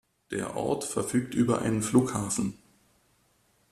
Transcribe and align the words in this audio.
Der 0.31 0.55
Ort 0.55 0.83
verfügt 0.83 1.35
über 1.35 1.61
einen 1.61 1.83
Flughafen. 1.83 2.57